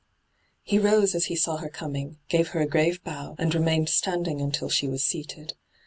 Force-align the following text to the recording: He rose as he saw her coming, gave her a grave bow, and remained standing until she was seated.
He 0.63 0.79
rose 0.79 1.13
as 1.13 1.25
he 1.25 1.35
saw 1.35 1.57
her 1.57 1.69
coming, 1.69 2.17
gave 2.27 2.47
her 2.57 2.59
a 2.59 2.65
grave 2.65 3.03
bow, 3.03 3.35
and 3.37 3.53
remained 3.53 3.87
standing 3.89 4.41
until 4.41 4.67
she 4.67 4.87
was 4.87 5.05
seated. 5.05 5.53